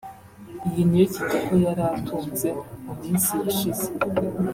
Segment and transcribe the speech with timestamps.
[0.67, 2.49] Iyi ni yo Kitoko yari atunze
[2.83, 3.85] mu minsi yashize